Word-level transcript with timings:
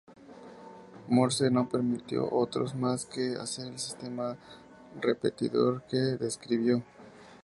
Morse 1.09 1.51
no 1.51 1.69
permitió 1.69 2.23
a 2.23 2.33
otros 2.33 2.73
más 2.73 3.05
que 3.05 3.35
hacer 3.35 3.67
el 3.67 3.77
sistema 3.77 4.35
repetidor 4.99 5.83
que 5.83 5.95
describió. 6.17 6.81